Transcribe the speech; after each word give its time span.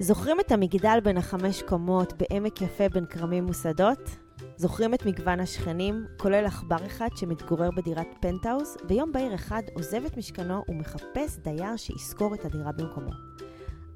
זוכרים 0.00 0.40
את 0.40 0.52
המגדל 0.52 0.98
בין 1.04 1.16
החמש 1.16 1.62
קומות 1.62 2.12
בעמק 2.12 2.62
יפה 2.62 2.88
בין 2.88 3.06
כרמים 3.06 3.44
מוסדות? 3.44 4.10
זוכרים 4.56 4.94
את 4.94 5.06
מגוון 5.06 5.40
השכנים, 5.40 6.04
כולל 6.16 6.46
עכבר 6.46 6.86
אחד 6.86 7.08
שמתגורר 7.16 7.70
בדירת 7.76 8.06
פנטהאוז, 8.20 8.76
ויום 8.88 9.12
בהיר 9.12 9.34
אחד 9.34 9.62
עוזב 9.74 10.04
את 10.04 10.16
משכנו 10.16 10.62
ומחפש 10.68 11.38
דייר 11.44 11.76
שישכור 11.76 12.34
את 12.34 12.44
הדירה 12.44 12.72
במקומו. 12.72 13.10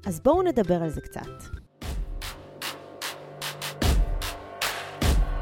אז 0.05 0.19
בואו 0.19 0.41
נדבר 0.41 0.83
על 0.83 0.89
זה 0.89 1.01
קצת. 1.01 1.43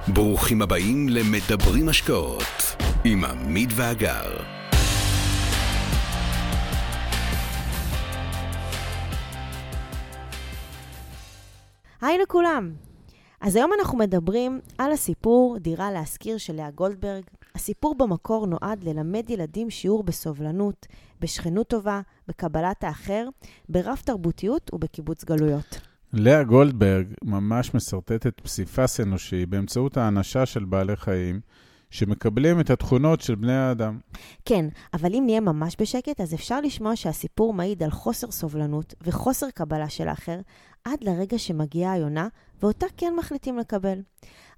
ברוכים 0.08 0.62
הבאים 0.62 1.10
למדברים 1.10 1.90
השקעות 1.90 2.76
עם 3.04 3.26
עמית 3.26 3.70
ואגר. 3.76 4.57
היי 12.08 12.18
לכולם! 12.18 12.72
אז 13.42 13.56
היום 13.56 13.72
אנחנו 13.80 13.98
מדברים 13.98 14.60
על 14.78 14.92
הסיפור 14.92 15.58
דירה 15.60 15.92
להשכיר 15.92 16.38
של 16.38 16.56
לאה 16.56 16.72
גולדברג. 16.72 17.24
הסיפור 17.56 17.96
במקור 17.96 18.48
נועד 18.48 18.84
ללמד 18.84 19.30
ילדים 19.30 19.70
שיעור 19.70 20.04
בסובלנות, 20.04 20.86
בשכנות 21.22 21.68
טובה, 21.68 22.02
בקבלת 22.28 22.84
האחר, 22.84 23.28
ברב 23.70 24.02
תרבותיות 24.06 24.74
ובקיבוץ 24.74 25.24
גלויות. 25.24 25.80
לאה 26.14 26.44
גולדברג 26.44 27.08
ממש 27.24 27.74
משרטטת 27.74 28.42
פסיפס 28.42 29.00
אנושי 29.00 29.46
באמצעות 29.46 29.98
האנשה 29.98 30.46
של 30.46 30.66
בעלי 30.66 30.96
חיים, 30.96 31.40
שמקבלים 31.90 32.60
את 32.60 32.70
התכונות 32.70 33.22
של 33.22 33.36
בני 33.36 33.56
האדם. 33.56 34.00
כן, 34.46 34.66
אבל 34.94 35.16
אם 35.16 35.24
נהיה 35.26 35.40
ממש 35.40 35.76
בשקט, 35.80 36.22
אז 36.22 36.34
אפשר 36.34 36.62
לשמוע 36.62 36.96
שהסיפור 36.96 37.54
מעיד 37.54 37.84
על 37.84 37.92
חוסר 37.92 38.32
סובלנות 38.32 38.94
וחוסר 39.02 39.50
קבלה 39.50 39.90
של 39.90 40.08
האחר, 40.08 40.40
עד 40.88 41.04
לרגע 41.04 41.40
שמגיעה 41.40 41.94
היונה, 41.94 42.28
ואותה 42.62 42.86
כן 42.98 43.14
מחליטים 43.18 43.58
לקבל. 43.58 44.00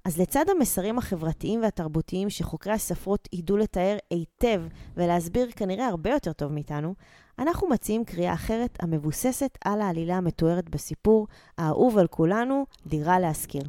אז 0.04 0.18
לצד 0.20 0.44
המסרים 0.48 0.98
החברתיים 0.98 1.62
והתרבותיים 1.62 2.30
שחוקרי 2.30 2.72
הספרות 2.72 3.28
ידעו 3.32 3.56
לתאר 3.56 3.96
היטב 4.10 4.62
ולהסביר 4.96 5.50
כנראה 5.56 5.86
הרבה 5.86 6.10
יותר 6.10 6.32
טוב 6.32 6.52
מאיתנו, 6.52 6.94
אנחנו 7.38 7.68
מציעים 7.68 8.04
קריאה 8.04 8.34
אחרת 8.34 8.78
המבוססת 8.82 9.58
על 9.64 9.80
העלילה 9.80 10.16
המתוארת 10.16 10.70
בסיפור, 10.70 11.26
האהוב 11.58 11.98
על 11.98 12.06
כולנו, 12.06 12.66
דירה 12.86 13.18
להשכיר. 13.18 13.62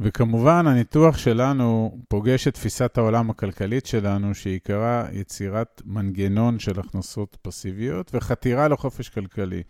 וכמובן, 0.00 0.66
הניתוח 0.66 1.18
שלנו 1.18 1.98
פוגש 2.08 2.48
את 2.48 2.54
תפיסת 2.54 2.98
העולם 2.98 3.30
הכלכלית 3.30 3.86
שלנו, 3.86 4.34
שעיקרה 4.34 5.04
יצירת 5.12 5.82
מנגנון 5.84 6.58
של 6.58 6.80
הכנסות 6.80 7.36
פסיביות 7.42 8.10
וחתירה 8.14 8.68
לחופש 8.68 9.08
כלכלי. 9.08 9.62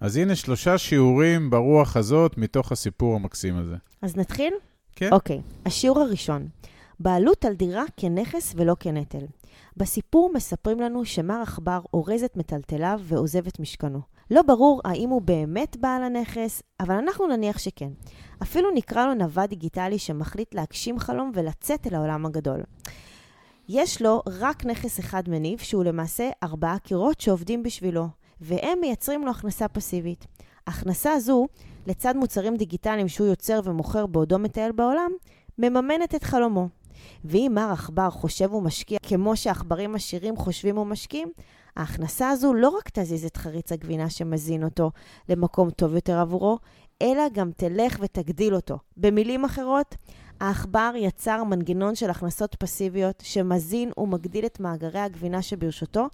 אז 0.00 0.16
הנה 0.16 0.36
שלושה 0.36 0.78
שיעורים 0.78 1.50
ברוח 1.50 1.96
הזאת 1.96 2.38
מתוך 2.38 2.72
הסיפור 2.72 3.14
המקסים 3.14 3.56
הזה. 3.56 3.76
אז 4.02 4.16
נתחיל? 4.16 4.54
כן. 4.96 5.12
אוקיי, 5.12 5.40
השיעור 5.66 6.00
הראשון, 6.00 6.48
בעלות 7.00 7.44
על 7.44 7.54
דירה 7.54 7.84
כנכס 7.96 8.52
ולא 8.56 8.76
כנטל. 8.80 9.26
בסיפור 9.76 10.30
מספרים 10.34 10.80
לנו 10.80 11.04
שמר 11.04 11.42
עכבר 11.42 11.80
אורז 11.94 12.22
את 12.22 12.36
מטלטליו 12.36 13.00
ועוזב 13.02 13.46
את 13.46 13.60
משכנו. 13.60 14.00
לא 14.30 14.42
ברור 14.42 14.80
האם 14.84 15.08
הוא 15.08 15.22
באמת 15.22 15.76
בעל 15.80 16.02
הנכס, 16.02 16.62
אבל 16.80 16.94
אנחנו 16.94 17.26
נניח 17.26 17.58
שכן. 17.58 17.90
אפילו 18.42 18.70
נקרא 18.74 19.06
לו 19.06 19.14
נווד 19.14 19.48
דיגיטלי 19.50 19.98
שמחליט 19.98 20.54
להגשים 20.54 20.98
חלום 20.98 21.32
ולצאת 21.34 21.86
אל 21.86 21.94
העולם 21.94 22.26
הגדול. 22.26 22.60
יש 23.68 24.02
לו 24.02 24.22
רק 24.26 24.66
נכס 24.66 25.00
אחד 25.00 25.22
מניב, 25.28 25.58
שהוא 25.58 25.84
למעשה 25.84 26.30
ארבעה 26.42 26.78
קירות 26.78 27.20
שעובדים 27.20 27.62
בשבילו, 27.62 28.08
והם 28.40 28.78
מייצרים 28.80 29.24
לו 29.24 29.30
הכנסה 29.30 29.68
פסיבית. 29.68 30.26
הכנסה 30.66 31.20
זו, 31.20 31.46
לצד 31.86 32.16
מוצרים 32.16 32.56
דיגיטליים 32.56 33.08
שהוא 33.08 33.26
יוצר 33.26 33.60
ומוכר 33.64 34.06
בעודו 34.06 34.38
מטייל 34.38 34.72
בעולם, 34.72 35.10
מממנת 35.58 36.14
את 36.14 36.24
חלומו. 36.24 36.68
ואם 37.24 37.52
מר 37.54 37.72
עכבר 37.72 38.10
חושב 38.10 38.54
ומשקיע 38.54 38.98
כמו 39.02 39.36
שעכברים 39.36 39.94
עשירים 39.94 40.36
חושבים 40.36 40.78
ומשקיעים, 40.78 41.28
ההכנסה 41.76 42.30
הזו 42.30 42.54
לא 42.54 42.68
רק 42.68 42.88
תזיז 42.92 43.24
את 43.24 43.36
חריץ 43.36 43.72
הגבינה 43.72 44.10
שמזין 44.10 44.64
אותו 44.64 44.90
למקום 45.28 45.70
טוב 45.70 45.94
יותר 45.94 46.18
עבורו, 46.18 46.58
אלא 47.02 47.28
גם 47.32 47.50
תלך 47.56 47.96
ותגדיל 48.00 48.54
אותו. 48.54 48.78
במילים 48.96 49.44
אחרות, 49.44 49.94
העכבר 50.40 50.92
יצר 50.96 51.44
מנגנון 51.44 51.94
של 51.94 52.10
הכנסות 52.10 52.54
פסיביות 52.54 53.22
שמזין 53.26 53.90
ומגדיל 53.98 54.46
את 54.46 54.60
מאגרי 54.60 55.00
הגבינה 55.00 55.42
שברשותו, 55.42 56.08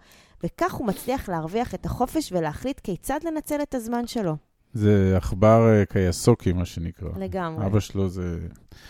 וכך 0.45 0.73
הוא 0.73 0.87
מצליח 0.87 1.29
להרוויח 1.29 1.75
את 1.75 1.87
החופש 1.87 2.33
ולהחליט 2.33 2.81
כיצד 2.81 3.19
לנצל 3.25 3.63
את 3.63 3.75
הזמן 3.75 4.07
שלו. 4.07 4.37
זה 4.73 5.15
עכבר 5.17 5.69
אה, 5.69 5.85
קייסוקי, 5.85 6.53
מה 6.53 6.65
שנקרא. 6.65 7.09
לגמרי. 7.19 7.67
אבא 7.67 7.81
שלו 7.81 8.09
זה... 8.09 8.39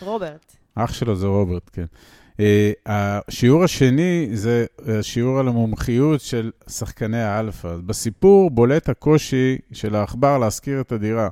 רוברט. 0.01 0.55
אח 0.75 0.93
שלו 0.93 1.15
זה 1.15 1.27
רוברט, 1.27 1.69
כן. 1.73 1.85
Uh, 2.33 2.35
השיעור 2.85 3.63
השני 3.63 4.29
זה 4.33 4.65
השיעור 4.99 5.39
על 5.39 5.47
המומחיות 5.47 6.21
של 6.21 6.51
שחקני 6.69 7.21
האלפא. 7.21 7.75
בסיפור 7.85 8.49
בולט 8.51 8.89
הקושי 8.89 9.57
של 9.71 9.95
העכבר 9.95 10.37
להשכיר 10.37 10.81
את 10.81 10.91
הדירה. 10.91 11.29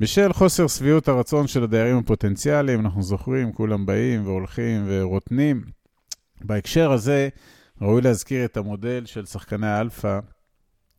בשל 0.00 0.32
חוסר 0.32 0.66
שביעות 0.66 1.08
הרצון 1.08 1.46
של 1.46 1.62
הדיירים 1.62 1.98
הפוטנציאליים, 1.98 2.80
אנחנו 2.80 3.02
זוכרים, 3.02 3.52
כולם 3.52 3.86
באים 3.86 4.26
והולכים 4.26 4.84
ורוטנים. 4.88 5.64
בהקשר 6.44 6.92
הזה, 6.92 7.28
ראוי 7.82 8.02
להזכיר 8.02 8.44
את 8.44 8.56
המודל 8.56 9.02
של 9.06 9.26
שחקני 9.26 9.66
האלפא, 9.66 10.18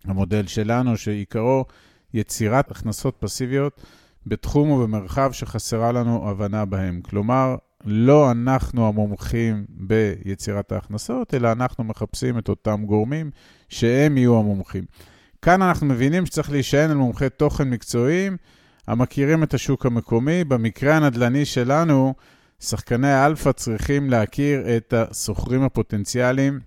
המודל 0.06 0.48
שלנו, 0.48 0.98
שעיקרו 0.98 1.66
יצירת 2.14 2.72
הכנסות 2.72 3.16
פסיביות 3.20 3.82
בתחום 4.26 4.72
ובמרחב 4.72 5.32
שחסרה 5.32 5.92
לנו 5.92 6.30
הבנה 6.30 6.66
בהם. 6.66 7.02
כלומר, 7.02 7.56
לא 7.86 8.32
אנחנו 8.32 8.88
המומחים 8.88 9.66
ביצירת 9.70 10.72
ההכנסות, 10.72 11.34
אלא 11.34 11.52
אנחנו 11.52 11.84
מחפשים 11.84 12.38
את 12.38 12.50
אותם 12.50 12.86
גורמים 12.86 13.32
שהם 13.70 14.18
יהיו 14.18 14.40
המומחים. 14.40 14.84
כאן 15.42 15.62
אנחנו 15.62 15.88
מבינים 15.88 16.26
שצריך 16.26 16.52
להישען 16.52 16.90
על 16.90 16.98
מומחי 16.98 17.30
תוכן 17.30 17.70
מקצועיים 17.70 18.38
המכירים 18.88 19.44
את 19.44 19.54
השוק 19.54 19.86
המקומי. 19.86 20.44
במקרה 20.44 20.96
הנדל"ני 20.96 21.46
שלנו, 21.46 22.14
שחקני 22.60 23.12
האלפא 23.12 23.52
צריכים 23.52 24.10
להכיר 24.10 24.78
את 24.78 24.94
הסוחרים 24.94 25.64
הפוטנציאליים 25.64 26.60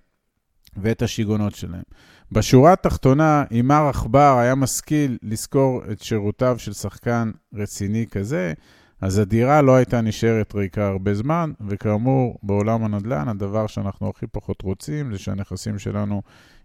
ואת 0.77 1.01
השיגונות 1.01 1.55
שלהם. 1.55 1.83
בשורה 2.31 2.73
התחתונה, 2.73 3.43
אם 3.51 3.67
מר 3.67 3.87
עכבר 3.87 4.37
היה 4.39 4.55
משכיל 4.55 5.17
לשכור 5.23 5.81
את 5.91 6.01
שירותיו 6.01 6.55
של 6.59 6.73
שחקן 6.73 7.31
רציני 7.53 8.05
כזה, 8.11 8.53
אז 9.01 9.17
הדירה 9.17 9.61
לא 9.61 9.75
הייתה 9.75 10.01
נשארת 10.01 10.55
ריקה 10.55 10.87
הרבה 10.87 11.13
זמן, 11.13 11.51
וכאמור, 11.67 12.39
בעולם 12.43 12.83
הנדל"ן, 12.83 13.27
הדבר 13.27 13.67
שאנחנו 13.67 14.09
הכי 14.09 14.27
פחות 14.27 14.61
רוצים 14.61 15.13
זה 15.13 15.19
שהנכסים 15.19 15.79
שלנו 15.79 16.21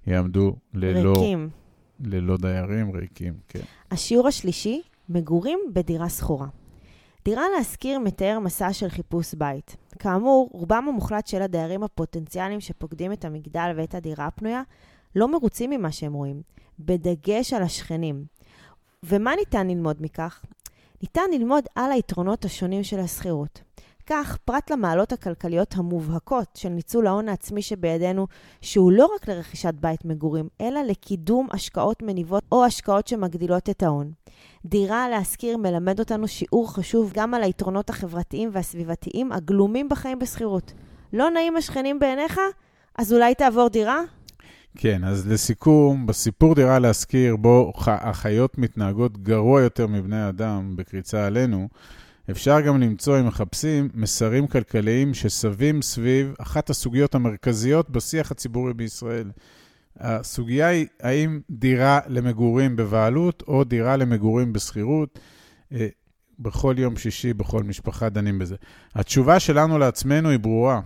יעמדו 0.06 0.56
ללא... 0.74 1.12
ריקים. 1.12 1.48
ללא 2.00 2.36
דיירים 2.36 2.90
ריקים, 2.90 3.34
כן. 3.48 3.60
השיעור 3.90 4.28
השלישי, 4.28 4.82
מגורים 5.08 5.58
בדירה 5.72 6.08
שכורה. 6.08 6.46
דירה 7.24 7.44
להשכיר 7.56 7.98
מתאר 7.98 8.38
מסע 8.38 8.72
של 8.72 8.88
חיפוש 8.88 9.34
בית. 9.34 9.76
כאמור, 9.98 10.48
רובם 10.52 10.88
המוחלט 10.88 11.26
של 11.26 11.42
הדיירים 11.42 11.82
הפוטנציאליים 11.82 12.60
שפוקדים 12.60 13.12
את 13.12 13.24
המגדל 13.24 13.72
ואת 13.76 13.94
הדירה 13.94 14.26
הפנויה 14.26 14.62
לא 15.16 15.28
מרוצים 15.28 15.70
ממה 15.70 15.92
שהם 15.92 16.12
רואים, 16.12 16.42
בדגש 16.78 17.52
על 17.52 17.62
השכנים. 17.62 18.24
ומה 19.02 19.36
ניתן 19.36 19.66
ללמוד 19.66 19.96
מכך? 20.00 20.44
ניתן 21.02 21.30
ללמוד 21.32 21.64
על 21.74 21.92
היתרונות 21.92 22.44
השונים 22.44 22.84
של 22.84 23.00
השכירות. 23.00 23.62
כך, 24.06 24.36
פרט 24.44 24.70
למעלות 24.70 25.12
הכלכליות 25.12 25.74
המובהקות 25.76 26.48
של 26.54 26.68
ניצול 26.68 27.06
ההון 27.06 27.28
העצמי 27.28 27.62
שבידינו, 27.62 28.26
שהוא 28.60 28.92
לא 28.92 29.08
רק 29.14 29.28
לרכישת 29.28 29.74
בית 29.80 30.04
מגורים, 30.04 30.48
אלא 30.60 30.80
לקידום 30.82 31.48
השקעות 31.52 32.02
מניבות 32.02 32.42
או 32.52 32.64
השקעות 32.64 33.08
שמגדילות 33.08 33.70
את 33.70 33.82
ההון. 33.82 34.12
דירה 34.64 35.08
להשכיר 35.08 35.56
מלמד 35.56 35.98
אותנו 35.98 36.28
שיעור 36.28 36.74
חשוב 36.74 37.12
גם 37.14 37.34
על 37.34 37.42
היתרונות 37.42 37.90
החברתיים 37.90 38.50
והסביבתיים 38.52 39.32
הגלומים 39.32 39.88
בחיים 39.88 40.18
בשכירות. 40.18 40.72
לא 41.12 41.30
נעים 41.30 41.56
השכנים 41.56 41.98
בעיניך? 41.98 42.40
אז 42.98 43.12
אולי 43.12 43.34
תעבור 43.34 43.68
דירה? 43.68 44.00
כן, 44.78 45.04
אז 45.04 45.26
לסיכום, 45.26 46.06
בסיפור 46.06 46.54
דירה 46.54 46.78
להשכיר, 46.78 47.36
בו 47.36 47.72
החיות 47.86 48.58
מתנהגות 48.58 49.18
גרוע 49.18 49.62
יותר 49.62 49.86
מבני 49.86 50.28
אדם 50.28 50.76
בקריצה 50.76 51.26
עלינו, 51.26 51.68
אפשר 52.30 52.60
גם 52.60 52.80
למצוא, 52.80 53.20
אם 53.20 53.26
מחפשים, 53.26 53.88
מסרים 53.94 54.46
כלכליים 54.46 55.14
שסבים 55.14 55.82
סביב 55.82 56.34
אחת 56.38 56.70
הסוגיות 56.70 57.14
המרכזיות 57.14 57.90
בשיח 57.90 58.30
הציבורי 58.30 58.74
בישראל. 58.74 59.30
הסוגיה 59.96 60.66
היא 60.66 60.86
האם 61.00 61.40
דירה 61.50 62.00
למגורים 62.06 62.76
בבעלות 62.76 63.42
או 63.48 63.64
דירה 63.64 63.96
למגורים 63.96 64.52
בשכירות. 64.52 65.18
אה, 65.72 65.88
בכל 66.38 66.74
יום 66.78 66.96
שישי, 66.96 67.34
בכל 67.34 67.62
משפחה 67.62 68.08
דנים 68.08 68.38
בזה. 68.38 68.56
התשובה 68.94 69.40
שלנו 69.40 69.78
לעצמנו 69.78 70.30
היא 70.30 70.38
ברורה. 70.38 70.80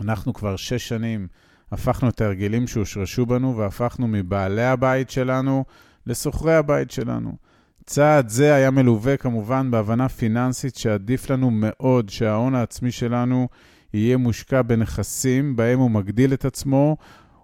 אנחנו 0.00 0.34
כבר 0.34 0.56
שש 0.56 0.88
שנים 0.88 1.28
הפכנו 1.72 2.08
את 2.08 2.20
ההרגלים 2.20 2.66
שהושרשו 2.66 3.26
בנו 3.26 3.56
והפכנו 3.56 4.08
מבעלי 4.08 4.64
הבית 4.64 5.10
שלנו 5.10 5.64
לשוכרי 6.06 6.54
הבית 6.54 6.90
שלנו. 6.90 7.36
צעד 7.86 8.28
זה 8.28 8.54
היה 8.54 8.70
מלווה 8.70 9.16
כמובן 9.16 9.70
בהבנה 9.70 10.08
פיננסית 10.08 10.76
שעדיף 10.76 11.30
לנו 11.30 11.50
מאוד 11.50 12.08
שההון 12.08 12.54
העצמי 12.54 12.90
שלנו 12.90 13.48
יהיה 13.94 14.16
מושקע 14.16 14.62
בנכסים 14.62 15.56
בהם 15.56 15.78
הוא 15.78 15.90
מגדיל 15.90 16.32
את 16.32 16.44
עצמו, 16.44 16.96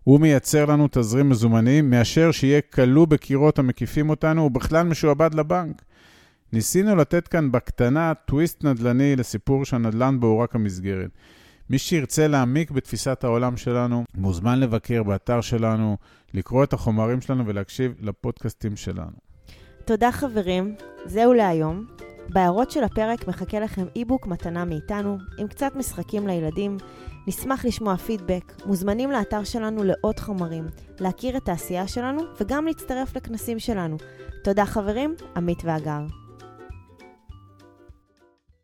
הוא 0.04 0.20
מייצר 0.20 0.64
לנו 0.64 0.88
תזרים 0.90 1.28
מזומנים, 1.28 1.90
מאשר 1.90 2.30
שיהיה 2.30 2.60
כלוא 2.60 3.06
בקירות 3.06 3.58
המקיפים 3.58 4.10
אותנו, 4.10 4.42
ובכלל 4.42 4.86
משועבד 4.86 5.34
לבנק. 5.34 5.82
ניסינו 6.52 6.96
לתת 6.96 7.28
כאן 7.28 7.52
בקטנה 7.52 8.12
טוויסט 8.14 8.64
נדל"ני 8.64 9.16
לסיפור 9.16 9.64
שהנדל"ן 9.64 10.20
בו 10.20 10.26
הוא 10.26 10.42
רק 10.42 10.54
המסגרת. 10.54 11.10
מי 11.70 11.78
שירצה 11.78 12.28
להעמיק 12.28 12.70
בתפיסת 12.70 13.24
העולם 13.24 13.56
שלנו, 13.56 14.04
מוזמן 14.14 14.60
לבקר 14.60 15.02
באתר 15.02 15.40
שלנו, 15.40 15.96
לקרוא 16.34 16.64
את 16.64 16.72
החומרים 16.72 17.20
שלנו 17.20 17.46
ולהקשיב 17.46 17.94
לפודקאסטים 18.00 18.76
שלנו. 18.76 19.28
תודה 19.88 20.12
חברים, 20.12 20.74
זהו 21.04 21.32
להיום. 21.32 21.84
בהערות 22.28 22.70
של 22.70 22.84
הפרק 22.84 23.28
מחכה 23.28 23.60
לכם 23.60 23.86
אי-בוק 23.96 24.26
מתנה 24.26 24.64
מאיתנו, 24.64 25.18
עם 25.38 25.46
קצת 25.46 25.76
משחקים 25.76 26.26
לילדים. 26.26 26.76
נשמח 27.26 27.64
לשמוע 27.64 27.96
פידבק, 27.96 28.52
מוזמנים 28.66 29.10
לאתר 29.10 29.44
שלנו 29.44 29.84
לעוד 29.84 30.18
חומרים, 30.18 30.68
להכיר 31.00 31.36
את 31.36 31.48
העשייה 31.48 31.88
שלנו 31.88 32.22
וגם 32.40 32.66
להצטרף 32.66 33.16
לכנסים 33.16 33.58
שלנו. 33.58 33.96
תודה 34.44 34.66
חברים, 34.66 35.14
עמית 35.36 35.62
ואגר. 35.64 36.17